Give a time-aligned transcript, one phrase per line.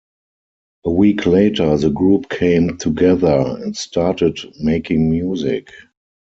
[0.83, 5.69] A week later, the group came together and started making music.